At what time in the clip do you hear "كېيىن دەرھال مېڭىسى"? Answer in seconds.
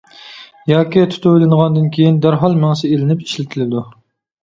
1.99-2.93